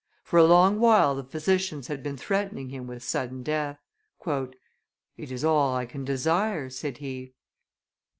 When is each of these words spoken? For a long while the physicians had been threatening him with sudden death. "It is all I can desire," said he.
For 0.23 0.39
a 0.39 0.45
long 0.45 0.79
while 0.79 1.13
the 1.13 1.23
physicians 1.23 1.85
had 1.85 2.01
been 2.01 2.17
threatening 2.17 2.69
him 2.69 2.87
with 2.87 3.03
sudden 3.03 3.43
death. 3.43 3.77
"It 4.25 4.57
is 5.31 5.43
all 5.43 5.75
I 5.75 5.85
can 5.85 6.03
desire," 6.05 6.71
said 6.71 6.97
he. 6.97 7.35